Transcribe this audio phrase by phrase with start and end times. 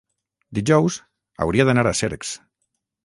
[0.59, 0.97] dijous
[1.45, 2.33] hauria d'anar a Cercs.